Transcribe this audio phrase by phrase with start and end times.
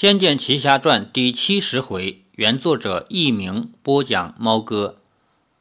[0.00, 4.96] 仙剑奇侠传》第七十回，原作者佚名，播讲猫哥。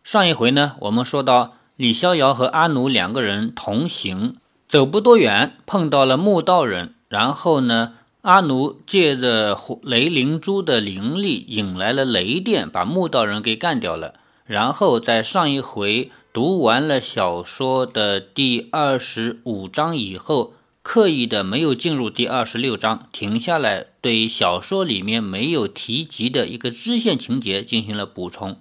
[0.01, 4.37] 上一回呢，我们说到李逍遥和阿奴两个人同行，
[4.69, 6.93] 走不多远，碰到了木道人。
[7.09, 14.13] 然后呢，阿奴借着雷灵珠的灵力，引来了雷电，把木道人给干掉了。
[14.45, 20.53] 然后在上一回读完了小说的第二十五章以后。
[20.91, 28.59] 刻意的没有进入第二十六章，停下来对小说里面没有提及的一个支线情节进行了补充。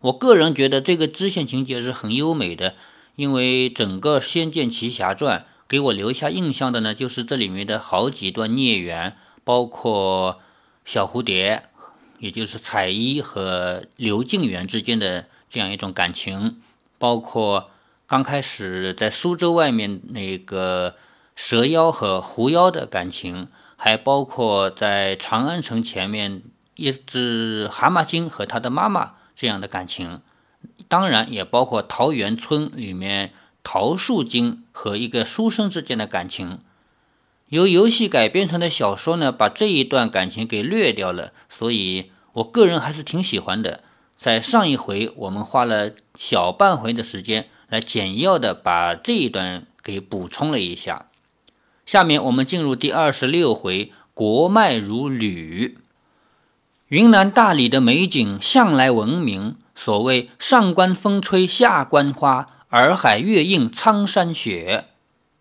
[0.00, 2.76] 我个人觉得这个支线情节是很优美的，
[3.14, 9.14] 因为整个《仙剑奇侠传》给我留下印象的呢，就是这里面的好几段孽缘，
[9.44, 10.40] 包括
[10.86, 11.64] 小蝴蝶，
[12.18, 16.56] 也就是彩衣和刘静元之间的这样一种感情，
[16.96, 17.68] 包括
[18.06, 20.94] 刚开始在苏州外面那个。
[21.36, 26.42] 蛇妖和狐妖的感情，还包括在长安城前面
[26.74, 30.22] 一只蛤蟆精和他的妈妈这样的感情，
[30.88, 36.58] 当然也包括桃源村里面桃树精和一个书生之间的感情。
[37.48, 43.84] 由游戏改编成的小说呢，把这一段感情给略掉了，所以我个人还是挺喜欢的。
[44.16, 51.06] 在上一回，我们花了小半回的时间来简要的把这一段给补充了一下。
[51.86, 55.78] 下面我们进入第二十六回，国脉如履。
[56.88, 64.86] 云南大理的美景向来闻名，所谓上关风吹下关花，洱海月映苍山雪。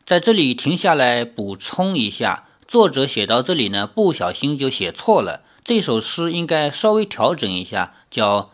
[0.05, 5.41] 在这里停下来补充一下，作者写到这里呢，不小心就写错了。
[5.63, 8.51] 这首诗应该稍微调整一下，叫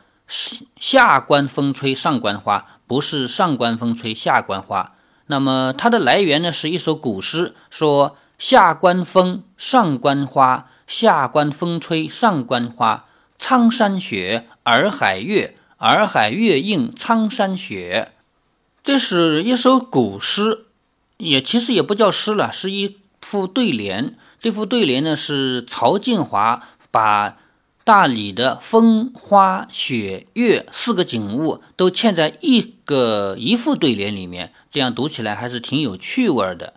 [0.79, 4.95] 下关风吹上关花，不是上关风吹下关花。
[5.31, 13.05] 那么它的来源呢，是一首古诗，说下关风，上关花，下关风吹上关花，
[13.39, 18.11] 苍山雪，洱海月，洱海月映苍山雪。
[18.83, 20.65] 这是一首古诗，
[21.15, 24.17] 也其实也不叫诗了，是一副对联。
[24.37, 27.37] 这副对联呢，是曹静华把。
[27.83, 36.73] 大理的风花雪月四个景物都嵌在一个一副对联里面，这样读起来还是挺有趣味的。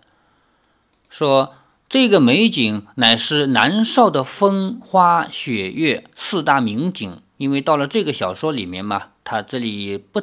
[1.09, 1.53] 说
[1.87, 10.21] 这个美景乃是南邵的风花雪月四大名景，因为到了这个小说里面嘛，他这里不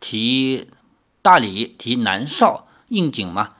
[0.00, 0.66] 提
[1.22, 3.50] 大理，提南邵应景嘛。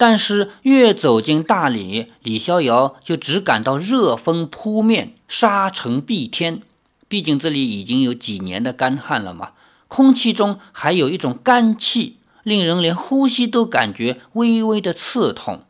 [0.00, 6.62] 但是越走进大理，李逍遥就只感到热风扑面，沙尘蔽天。
[7.06, 9.50] 毕竟这里已经有几年的干旱了嘛，
[9.88, 15.64] 空气中还有一种干气，令人连呼吸都感觉微微的刺痛。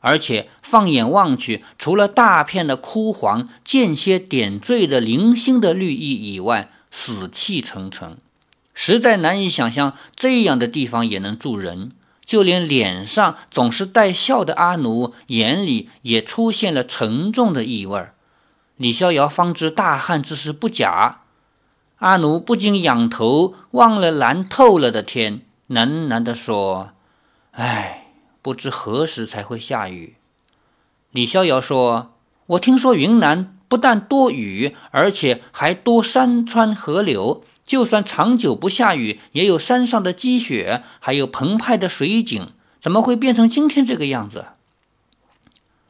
[0.00, 8.16] 而且放眼望去，除了大片的枯黄、间歇点缀的零星的绿意以外，死气沉沉，
[8.72, 11.92] 实在难以想象这样的地方也能住人。
[12.24, 18.14] 就连脸上总是带笑的阿奴眼里也出现了沉重的意味儿。
[18.76, 21.20] 李逍遥方知大旱之事不假，
[21.98, 26.90] 阿奴不禁仰头望了蓝透了的天，喃喃地说
[27.52, 28.08] ：“唉，
[28.42, 30.16] 不知何时才会下雨。”
[31.12, 32.14] 李逍遥说
[32.46, 42.48] ：“我听说云南不但多雨，而且还多山川河流。”就算长久不下雨，也有山上的积雪，还有澎湃的水景，
[42.80, 44.46] 怎么会变成今天这个样子？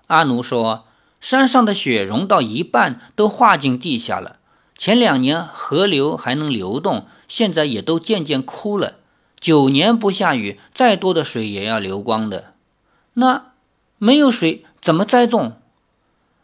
[0.06, 0.84] 阿奴说
[1.20, 4.36] ：“山上的雪融到一半都化进地下了。
[4.76, 8.96] 前两年河流还能流动，现在也都渐渐枯了。
[9.40, 12.52] 九年不下雨，再多的水也要流光的。
[13.14, 13.46] 那
[13.98, 15.56] 没有水怎么栽种？”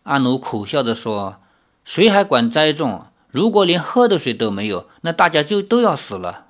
[0.04, 1.36] 阿奴苦笑着说
[1.84, 6.46] ：“谁还管栽种？”如果连喝的水都没有，那大家就都要死了。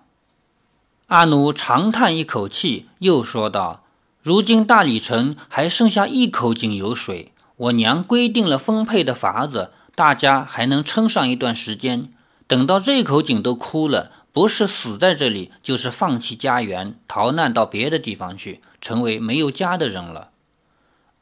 [1.08, 3.84] 阿奴长叹一口气，又说道
[4.22, 12.12] ：“如今大理城还剩下一口井有水，我娘规定了分配的法子，大家还能撑上一段时间。
[12.46, 20.30] 等到这口井都枯了，不是死在这里，就是放弃家园，逃难到别的地方去，成为没有家的人了。”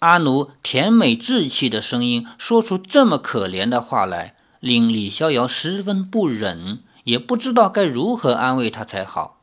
[0.00, 4.34] 阿奴甜美稚气的声音说出这么可怜的话来。
[4.60, 9.38] 令李逍遥十分不忍，也不知道该如何安慰他才好。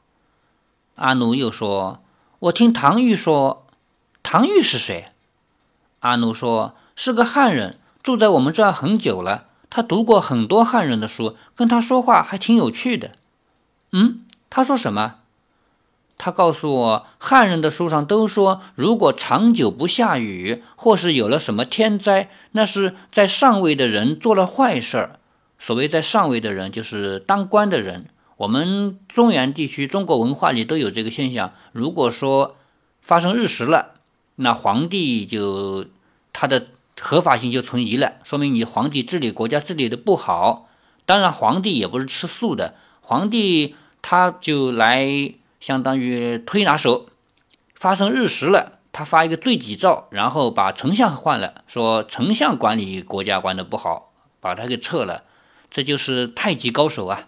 [0.95, 2.03] 阿奴又说
[2.39, 3.67] ：“我听唐玉说，
[4.23, 5.11] 唐玉是谁？”
[5.99, 9.45] 阿奴说：“是个汉人，住在我们这儿很久了。
[9.69, 13.11] 他读过很多汉人的书，跟他说话还挺有趣的。”
[13.91, 15.15] 嗯，他说什么？
[16.17, 25.19] 他告诉我，汉人的书上都说，如果长久不下雨，或是有了什么天灾，那是在上位的人做了坏事儿。
[25.59, 28.05] 所谓在上位的人，就是当官的人。
[28.37, 31.53] 我们中原地区中国文化里都有这个现象。
[31.73, 32.55] 如果说
[33.01, 33.95] 发生日食了，
[34.35, 35.85] 那皇帝就
[36.31, 36.67] 他的
[36.99, 40.69] 合法性就存疑了，说明你皇帝治理国家治理的不好。
[41.05, 45.33] 当然，皇帝也不是吃素的，皇帝他就来。
[45.65, 47.07] 相当于推拿手，
[47.73, 55.23] 发生日食了，他发一个罪己诏，然后把丞相换了，说丞相管理国家管的不好，把他给撤了，
[55.71, 57.27] 这就是太极高手啊。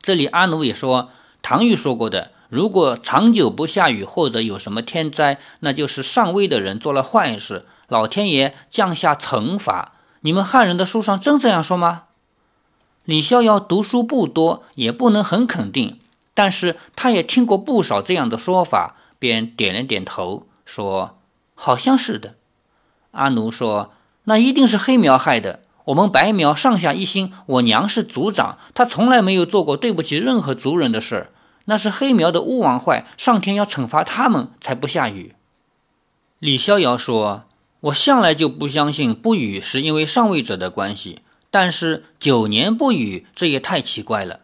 [0.00, 1.10] 这里阿奴也说，
[1.42, 9.92] 唐玉说过的，如果长久不下雨或者有什么天灾，那就是上位的人做了坏事，老天爷降下惩罚。
[10.22, 12.04] 你们汉人的书上真这样说吗？
[13.04, 15.99] 李逍遥读书不多，也不能很肯定。
[16.40, 21.18] 但是他也听过不少这样的说法，便点了点头，说
[21.54, 22.36] ：“好像是的。”
[23.12, 23.92] 阿奴说
[24.24, 25.60] ：“那一定是黑苗害的。
[25.84, 31.30] 我们白苗上下一心，我娘是族长，她从来没有做过对不起任何族人的事儿。
[31.66, 35.34] 那是黑苗的巫王坏，上天要惩罚他们，才不下雨。”
[36.40, 37.44] 李逍遥说
[37.80, 41.20] ：“我向来就不相信不雨是因为上位者的关系，
[41.50, 44.40] 但是九年不雨，这也太奇怪了。”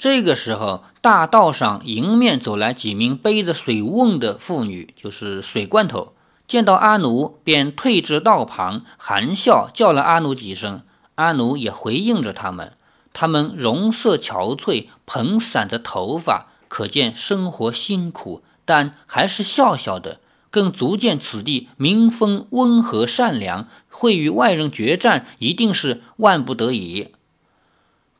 [0.00, 6.14] 这个时候，大道上迎面走来几名背着水瓮的妇女，就是水罐头。
[6.48, 10.80] 见到阿奴，便退至道旁，含笑叫了阿奴几声。
[11.16, 12.72] 阿奴也回应着他们。
[13.12, 20.20] 他们容色憔悴，蓬散着头发，可见生活辛苦，但还是笑笑的，
[20.50, 23.68] 更足见此地民风温和善良。
[23.90, 27.08] 会与外人决战，一定是万不得已。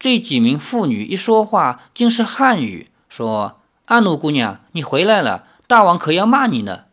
[0.00, 6.84] 这几名妇女一说话，竟是汉语，说：“阿奴姑娘，你回来了，大王可要骂你呢。”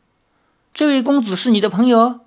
[0.76, 2.20] 这位公子是你的朋友？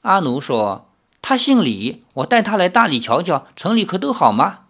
[0.00, 0.88] 阿奴说
[1.20, 4.60] ：“他姓李，我带他来大理瞧瞧，城里可都好吗？”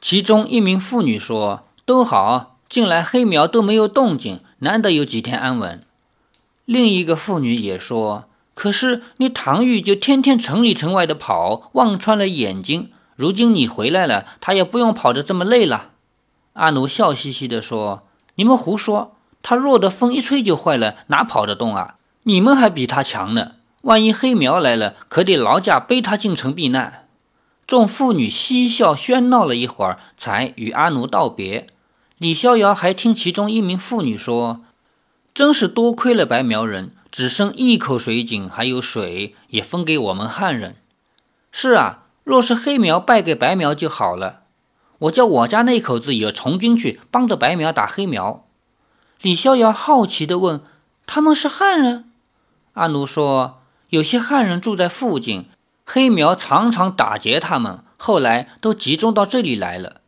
[0.00, 5.82] 其中一名妇女说：“都好，近来黑苗都没有动静，难得有几天安稳。”
[6.64, 8.24] 另一个妇女也说
[8.54, 15.90] ：“可是你唐玉就天天城里城外的跑，望穿了眼睛。”如今你回来了，他也不用跑得这么累了。
[16.54, 21.96] 阿奴笑嘻嘻地说：“你们胡说，他弱的风一吹就坏了，哪跑得动啊？
[22.22, 23.56] 你们还比他强呢。
[23.82, 27.08] 万一黑苗来了，可得劳驾背他进城避难。”
[27.68, 31.66] 众妇女嬉笑喧闹了一会儿，才与阿奴道别。
[32.16, 34.62] 李逍遥还听其中一名妇女说
[35.34, 40.76] ：“真是多亏了白苗人，只剩一口水井，还有水也分给我们汉人。”
[41.52, 41.99] 是啊。
[42.30, 44.42] 若是黑苗败给白苗就好了，
[45.00, 48.46] 我叫我家那口子也从军去帮着白苗打黑苗。
[49.20, 50.60] 李逍遥好奇地问
[51.08, 52.04] ：“他们是汉人？”
[52.74, 55.46] 阿奴说：“有些汉人住在附近，
[55.84, 60.02] 黑苗常常打劫他们，后来都集中到这里来了。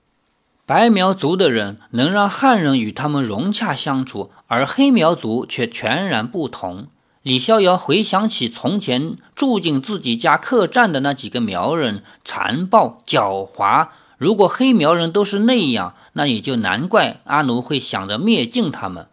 [0.64, 6.86] 白苗族的人能让汉人与他们融洽相处，而黑苗族却全然不同。”
[7.22, 13.90] 李逍遥回想起从前住进自己家客栈的那几个苗人，残暴狡猾。
[14.18, 19.06] 如果黑苗人都是那样，那也就难怪阿奴会想着灭尽他们。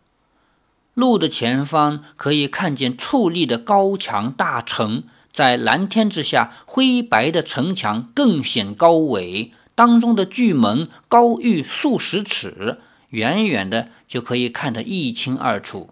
[0.96, 9.54] 路的前方可以看见矗立的高墙大城，在蓝天之下，灰白的城墙更显高伟。
[9.76, 12.80] 当中的巨门高逾数十尺，
[13.10, 15.92] 远远的就可以看得一清二楚。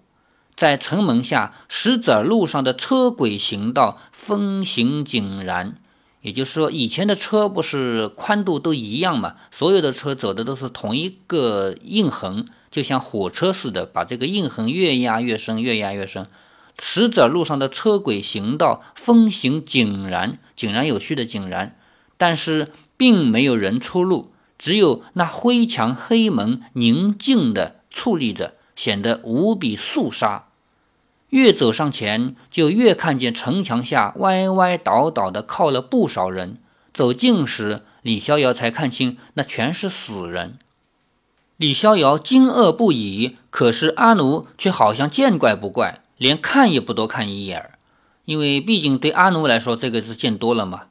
[0.58, 5.76] 在城门下，石子路上的车轨行道风行井然，
[6.22, 9.36] 也就是说，以前的车不是宽度都一样嘛？
[9.52, 16.26] 所有的车走的都是同一个印痕，就像火车似的，把这个印痕越压越深，越压越深。
[16.80, 21.78] 石子路上的车轨行道风行井然，井然有序的井然，
[22.18, 30.46] 但是并没有人出入，只有那灰墙黑门宁静的矗立着，显得无比肃杀。
[31.30, 36.58] 越走上前，就越看见城墙下歪歪倒倒的靠了不少人。
[36.94, 40.58] 走近时，李逍遥才看清，那全是死人。
[41.58, 47.72] 李逍遥惊愕不已，可是阿奴却好像见怪不怪，连看也不多看一眼。
[48.26, 50.84] 因为毕竟对阿奴来说，这个是见多了嘛。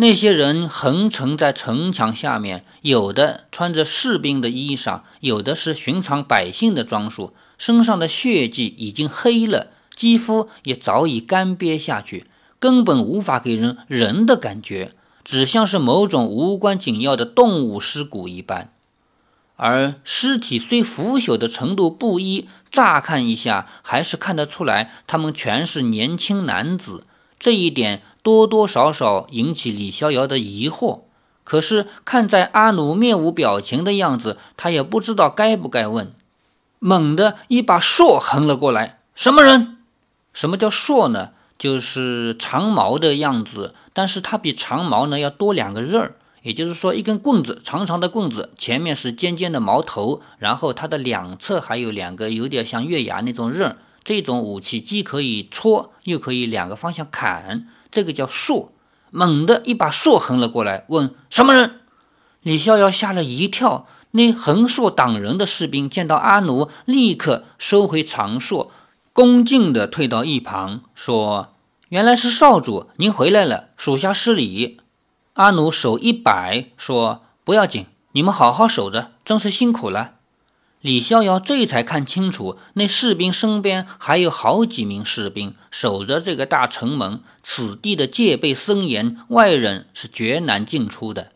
[0.00, 7.34] 那些人横陈在城墙下面，有的穿着士兵的衣裳，有的是寻常百姓的装束。
[7.58, 12.28] 身上的血迹已经黑了，肌肤也早已干瘪下去，
[12.60, 14.92] 根本无法给人人的感觉，
[15.24, 18.70] 只像是某种无关紧要的动物尸骨一般。
[19.56, 27.04] 而尸体虽腐朽的程度不一，乍看一下还是看得出来他们全是年轻男子。
[27.40, 31.00] 这一点多多少少引起李逍遥的疑惑。
[31.44, 36.12] 可是看在阿奴面无表情的样子，他也不知道该不该问。
[36.78, 39.78] 猛地一把槊横了过来，什么人？
[40.34, 41.30] 什么叫槊呢？
[41.58, 46.16] 就是长矛的样子，但是它比长矛呢要多两个刃儿。
[46.42, 53.76] 也就是说，一根棍子，长长的棍子，前面是尖尖的矛头，然后它的两侧还有两个有点像月牙那种刃。
[54.04, 58.68] 这种武器既可以戳，又可以两个方向砍，这个叫槊。
[59.10, 61.80] 猛地一把槊横了过来，问什么人？
[62.42, 63.86] 李逍遥吓了一跳。
[64.10, 68.68] 那横槊挡人的士兵见到阿奴，立刻收回长槊，
[69.12, 71.54] 恭敬地退到一旁，说
[71.90, 74.80] ：“原来是少主，您回来了，属下失礼。”
[75.34, 80.12] 阿奴手一摆，说：“不要紧，你们好好守着，真是辛苦了。”
[80.80, 91.32] 李逍遥这才看清楚，那士兵身边还有好几名士兵守着这个大城门，此地的戒备森严，外人是绝难进出的。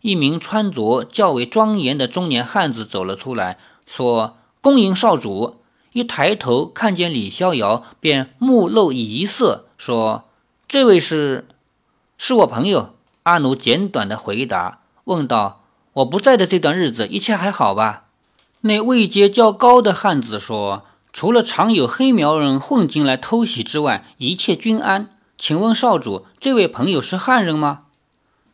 [0.00, 5.58] 一名穿着较为庄严的中年汉子走了出来，说：“恭迎少主。”
[5.94, 10.24] 一抬头看见李逍遥，便目露疑色，说
[10.66, 11.46] ：“这位是？
[12.18, 15.62] 是我朋友。”阿奴简短的回答，问道
[15.94, 18.06] ：“我不在的这段日子，一切还好吧？”
[18.62, 25.10] 那位阶较高的汉子说：“除了常有黑苗人混进来偷袭之外，一切均安。
[25.36, 27.86] 请问少主，这位朋友是汉人吗？”“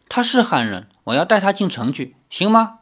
[0.08, 2.78] 他是汉人，我要带他进城去，行吗？”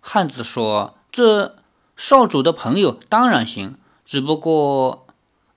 [0.00, 1.56] 汉子说：“这
[1.96, 3.74] 少主的朋友当然行，
[4.06, 5.06] 只不过……”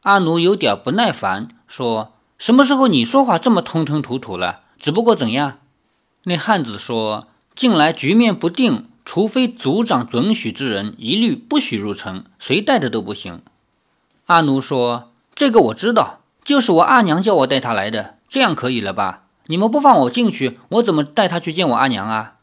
[0.02, 4.62] 阿奴有点不耐烦，说：“什么时候你说话这么吞吞吐吐了？
[4.80, 5.60] 只不过怎样？”
[6.26, 13.42] 那汉子说：“近来局面不定，除非族长准许之人，一律不许入城，谁带的都不行。”
[14.28, 19.24] 阿奴说：“这个我知道，就是我阿娘叫我带他来的，这样可以了吧？
[19.48, 22.36] 你们不放我进去，我怎么带他去见我阿娘啊？”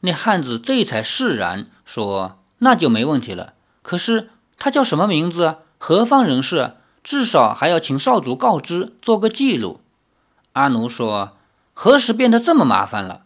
[0.00, 3.54] 那汉子这才释然，说：“那就没问题了。
[3.82, 5.56] 可是他叫什么名字？
[5.78, 6.72] 何方人士？
[7.02, 9.80] 至少还要请少主告知，做个记录。”
[10.52, 11.32] 阿奴说。
[11.78, 13.24] 何时变得这么麻烦了？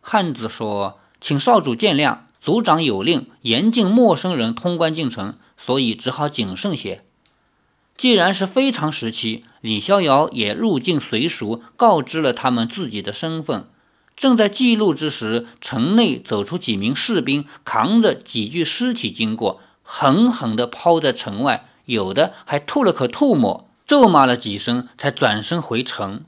[0.00, 7.02] 汉子说：“请少主见谅，族长有令，严禁陌生人通关进城，所以只好谨慎些。”
[7.96, 13.64] 既然是非常时期，李逍遥也入境随俗，告知了他们自己的身份。
[14.14, 26.26] 正在记录之时，城内走出几名士兵，扛着几具尸体经过，狠狠地抛在城外，有的还吐了口吐沫，咒骂了几声，才转身回城。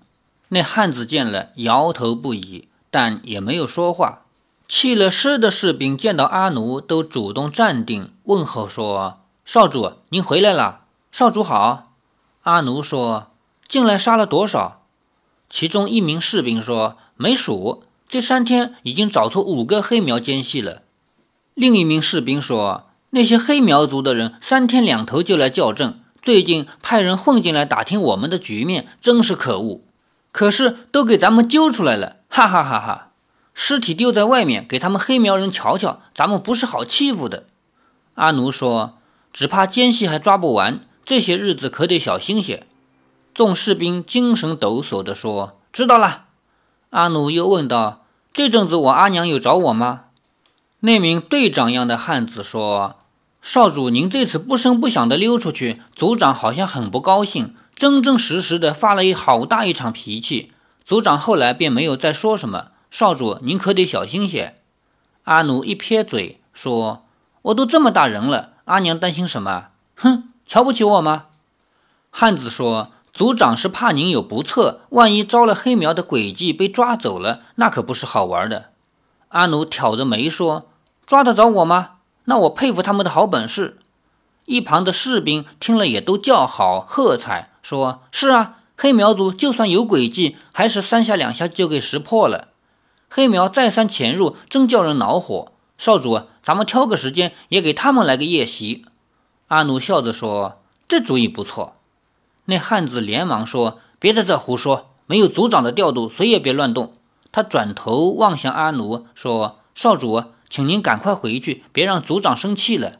[0.48, 4.22] 那汉子见了，摇头不已，但也没有说话。
[4.68, 10.80] 弃了尸的士兵见到阿奴，都主动站定，问候说：“少主，您回来了。”
[11.12, 11.92] 少主好。
[12.42, 13.28] 阿奴说
[13.68, 14.82] ：“进来杀了多少？”
[15.48, 20.82] 其中一名士兵说：“没数，这三天已经找出五个黑苗奸细了。”
[21.54, 29.80] 另一名士兵说：“那些黑苗族的人三天两头就来校正，最近派人混进来打听我们的局面，真是可恶。”
[30.32, 33.05] 可是都给咱们揪出来了，哈哈哈哈！
[33.58, 37.44] 尸体丢在外面，给他们黑苗人瞧瞧，咱们不是好欺负的。
[38.14, 38.98] 阿奴说
[39.32, 42.66] ：“只怕奸细还抓不完，这些日子可得小心些。”
[43.32, 46.24] 众士兵精神抖擞地说：“知道了。”
[46.90, 50.02] 阿奴又问道：“这阵子我阿娘有找我吗？”
[50.80, 52.96] 那名队长样的汉子说
[53.40, 60.52] ：“少主，您这次不声不响地溜出去，族长好像很不高兴。”真真实实的发了一好大一场脾气，
[60.84, 62.68] 族长后来便没有再说什么。
[62.98, 64.54] 少主，您可得小心些。
[65.24, 67.04] 阿奴一撇嘴说
[67.42, 69.66] ：“我都这么大人了，阿娘担心什么？
[69.96, 71.26] 哼，瞧不起我吗？”
[72.10, 78.70] 汉子说：“族长是怕您有不测，万一招了黑苗的诡计被抓走了，那可不是好玩的。”
[79.28, 80.70] 阿奴挑着眉说
[81.06, 81.96] ：“抓得着我吗？
[82.24, 83.76] 那我佩服他们的好本事。”
[84.46, 87.50] 一旁的士兵听了也都叫好喝彩。
[87.62, 92.48] 说是啊，黑苗族就算有诡计，还是三下两下就给识破了。
[93.08, 95.52] 黑苗再三潜入，真叫人恼火。
[95.78, 98.84] 少主，咱们挑个时间，也给他们来个夜袭。
[99.48, 101.76] 阿奴笑着说：“这主意不错。”
[102.46, 106.92] 那汉子连忙说：“别在这胡说，没有族长的调度，谁也别乱动。”
[107.32, 112.98] 他转头望向阿奴说：“少主，请您赶快回去，别让族长生气了。”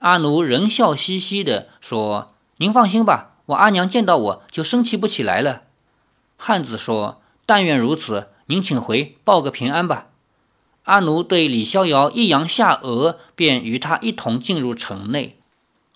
[0.00, 5.62] 阿奴仍笑嘻嘻地说：“您放心吧。”我阿娘见到我就生气不起来了。
[6.36, 10.08] 汉子说：“但愿如此，您请回报个平安吧。”
[10.84, 15.38] 阿奴对李逍遥一扬下颚，便与他一同进入城内。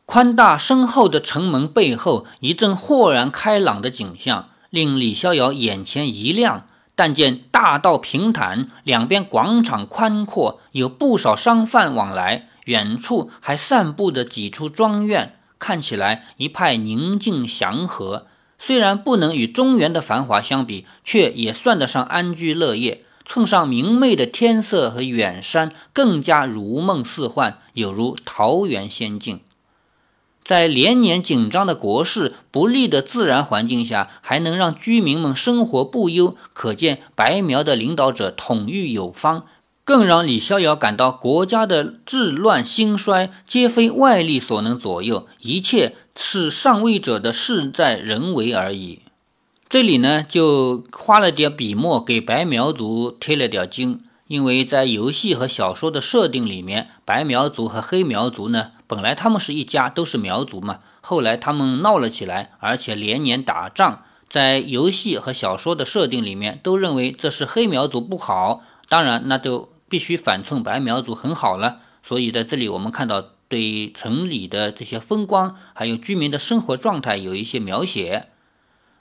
[0.06, 6.66] 宽大深厚的城门背后，一阵豁然开朗的景象，令李逍遥眼前一亮。
[6.94, 12.48] 但见大道平坦，两边广场宽阔，有不少商贩往来。
[12.64, 18.28] 远处还散布着几处庄院，看起来一派宁静祥和。
[18.58, 23.02] 虽然不能与中原的繁华相比，却也算得上安居乐业。
[23.28, 29.40] 蹭上明媚的天色和远山，更加如梦似幻，有如桃源仙境。
[30.44, 39.44] 在连年紧张的国事、不利的自然环境下，还能让居民们生活不忧，可见白苗的领导者统御有方。
[39.82, 49.02] 更让李逍遥感到，国家的治乱兴衰皆非外力所能左右，一切是上位者的事在人为而已。
[49.68, 58.70] 这里呢，就花了点笔墨给白苗族贴了点金，因为在游戏和小说的设定里面，白苗族和黑苗族呢。
[58.86, 60.78] 本来他们是一家，都是苗族嘛。
[61.00, 64.04] 后来他们闹了起来，而且连年打仗。
[64.28, 68.62] 在游戏和小说的设定里面，都认为这是黑苗族不好。
[68.88, 71.78] 当然，那就必须反衬白苗族很好了。
[72.02, 78.26] 所以在这里，我们看到对城里的这些风光，还有居民的生活状态有一些描写。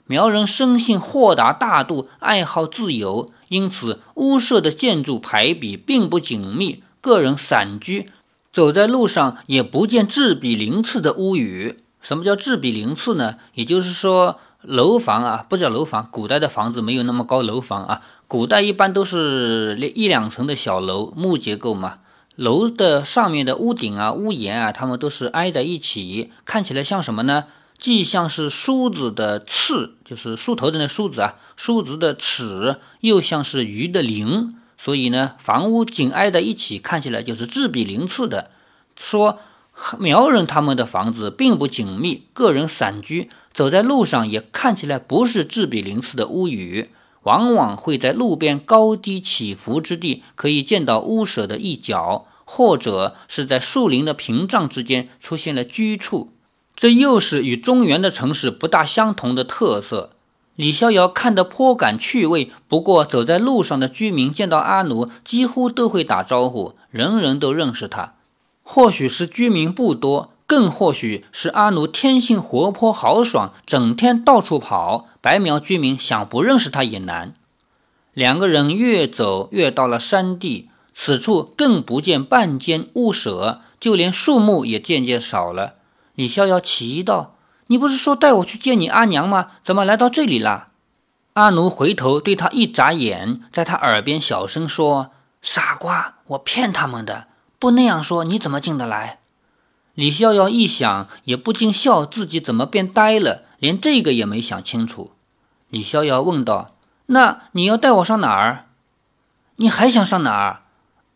[0.06, 8.10] 苗人生性豁达大度，爱好自由，因此屋舍的建筑排比并不紧密，个人散居。
[8.52, 11.76] 走在路上也不见质比鳞次的屋宇。
[12.00, 13.36] 什么叫质比鳞次呢？
[13.54, 16.08] 也就是说，楼房啊，不叫楼房。
[16.12, 21.98] 古代的房子没有那么高，楼房啊，古代一般都是一两层的小楼，木结构嘛。
[22.36, 27.44] 楼的上面的屋顶啊、屋檐啊，它们都是挨在一起，看起来像什么呢？
[27.78, 34.56] 既像是梳子的刺，就是梳头的那梳子啊，梳子的齿，又像是鱼的鳞。
[34.78, 38.50] 所以呢，房屋紧挨在一起，看起来就是质比鳞次的。
[38.96, 39.38] 说
[39.98, 46.90] 苗人他们的房子并不紧密，个人散居，走在路上也看起来不是质比鳞次的屋宇，
[47.26, 56.30] 往往会在路边高低起伏之地可以见到屋舍的一角，或者是在树林的屏障之间出现了居处。
[56.76, 60.10] 这又是与中原的城市不大相同的特色。
[60.54, 62.52] 李逍遥看得颇感趣味。
[62.68, 68.14] 不过，走在路上的居民见到阿奴，几乎都会打招呼，人人都认识他。
[68.62, 77.34] 或许是居民不多，更或许是阿奴天性活泼豪爽，整天到处跑，白苗居民想不认识他也难。
[78.12, 85.74] 两个人越走越到了山地，此处更不见半间屋舍，就连树木也渐渐少了。
[86.14, 87.32] 李逍遥奇道。
[87.68, 89.48] 你不是说带我去见你阿娘吗？
[89.64, 90.68] 怎么来到这里了？
[91.32, 95.10] 阿奴回头对他一眨眼，在他耳边小声说
[95.42, 97.26] ：“傻瓜，我骗他们的，
[97.58, 99.18] 不那样说你怎么进得来？”
[99.96, 105.12] 李逍遥一想，也不禁笑自己怎么变呆了，连这个也没想清楚。
[105.70, 108.66] 李逍遥问道：“那你要带我上哪儿？
[109.56, 110.60] 你还想上哪儿？”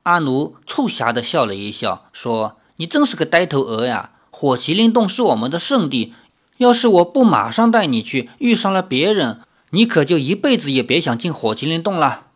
[0.05, 4.13] 阿奴促狭地笑了一笑，说：“你真是个呆头鹅呀！
[4.31, 6.15] 火麒麟洞是我们的圣地。”
[6.57, 9.41] 要是我不马上带你去，遇上了别人，
[9.71, 12.29] 你可就一辈子也别想进火麒麟洞了。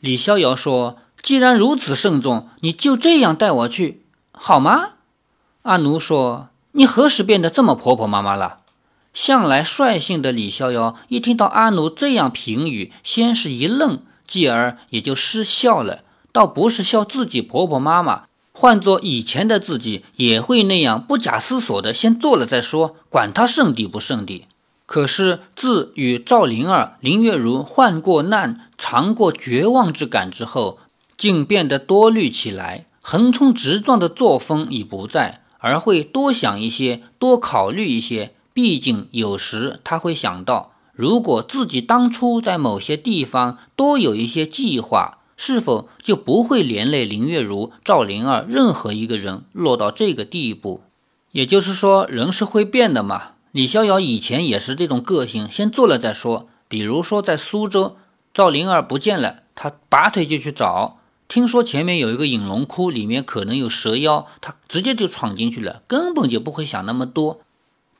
[0.00, 4.90] 李逍遥说：“既然如此慎重，你就这样带我去好吗？”
[5.62, 8.58] 阿奴说：“你何时变得这么婆婆妈妈了？”
[9.14, 18.24] 向来率性的李逍遥一听到阿奴这样评语，先是一愣，继而也就失笑了，倒不是笑自己婆婆妈妈。
[18.54, 24.46] 换做以前的自己，也会那样不假思索的先做了再说，管他圣地不圣地。
[24.84, 30.80] 可是自与赵灵儿、林月如患过难、尝过绝望之感之后，
[31.16, 38.34] 竟变得多虑起来，横冲直撞的作风已不在，而会多想一些，多考虑一些。
[38.52, 45.18] 毕竟有时他会想到，如果自己当初在某些地方多有一些计划。
[45.34, 50.82] 是否就不会连累林月如、赵灵儿任何一个人落到这个地步？
[51.32, 53.30] 也就是说，人是会变的嘛。
[53.50, 56.46] 李逍遥以前也是这种个性，先做了再说。
[56.68, 57.96] 比如说在苏州，
[58.32, 60.98] 赵灵儿不见了，他拔腿就去找。
[61.32, 67.40] 听说前面有一个隐龙窟，里面可能有蛇妖，他直接就闯进去了，根本就不会想那么多。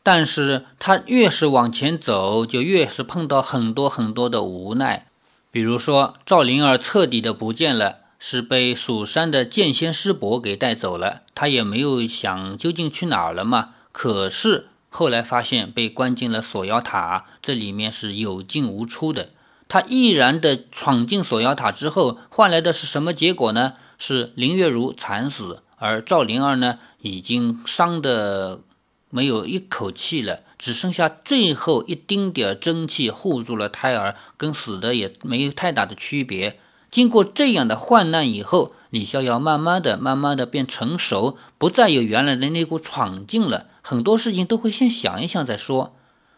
[0.02, 5.06] 但是他越是往前走，就越是碰到很多很多的无奈。
[5.50, 11.22] 比如说，赵灵儿彻底的不见了，是被蜀山的剑仙师伯给带走了。
[11.34, 13.70] 他也没有想究竟去哪儿了嘛。
[13.92, 19.30] 可是后来发现被关进了锁妖塔，这里面是有进无出的。
[19.72, 23.72] 他毅然的闯进锁妖塔之后，换来的是什么结果呢？
[23.96, 28.60] 是林月如惨死，而赵灵儿呢，已经伤的
[29.08, 36.58] 没有一口气了，只剩下最后一丁点真气护住了胎儿，跟死的也没有太大的区别。
[36.90, 45.96] 经过这样的患难以后，李逍遥慢慢的、慢慢的变成熟，不再有原来的那股闯劲了，很多事情都会先想一想再说。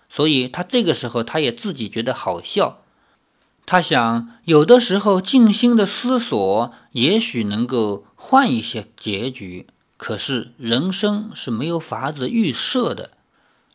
[0.08, 2.82] 所以他这个时候，他也自己觉得好笑。
[3.66, 9.66] 他想，有的时候静心的思索，也许能够换一些结局。
[9.96, 13.12] 可是人生是没有法子预设的，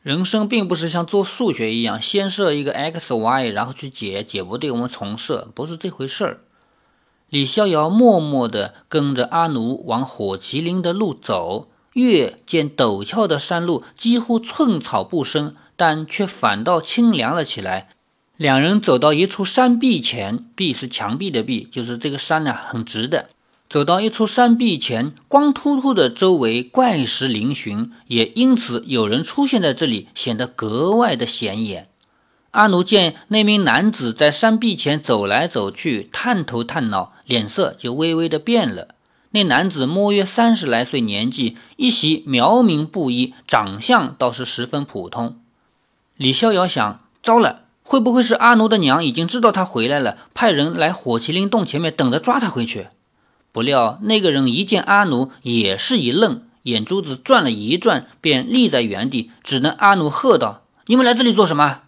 [0.03, 6.41] 人生并不是像做数学一样，先设一个 x y，然后去解，解不对我们重设，不是这回事儿。
[7.29, 17.89] 李逍遥默默地跟着阿奴往火麒麟的路走，越见陡峭的山路几乎寸草不生，但却反倒清凉了起来。
[18.39, 23.27] 两人走到一处山壁前，壁是墙壁的壁，就是这个山呢很直的。
[23.69, 31.89] 走到一处山壁前，光秃秃的周围怪石嶙峋，也因此有人出现在这里，显得格外的显眼。
[32.51, 38.95] 阿奴见那名男子在山壁前走来走去，探头探脑，脸色就微微的变了。
[39.31, 45.41] 那男子摸约三十来岁年纪，一袭苗民布衣，长相倒是十分普通。
[46.15, 52.89] 李逍遥想：糟了，会不会是阿奴的娘已经知道他回来了，派人来火麒麟洞前面等着抓他回去？
[53.51, 61.79] 不料那个人一见阿奴，也是一愣，眼珠子转了一转，便立在原地，只能阿奴喝道：“你们来这里做什么？”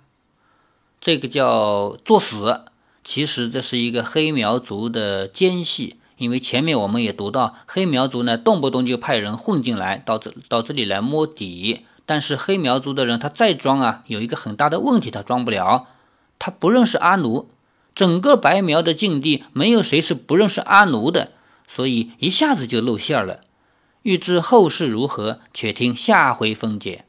[1.00, 2.62] 这个叫作死，
[3.04, 5.98] 其实这是一个黑苗族的奸细。
[6.18, 11.82] 因为前面我们也读到，黑苗族呢动不动就派人混进来，到这到这里来摸底。
[12.06, 15.88] 但是黑苗族的人他再装啊，有一个很大的问题，他装不了，
[16.40, 17.50] 他不认识阿奴。
[17.94, 21.32] 整个白苗的境地，没有谁是不认识阿奴的，
[21.68, 23.42] 所以一下子就露馅了。
[24.04, 27.06] 欲知后事如何，且听下回分解。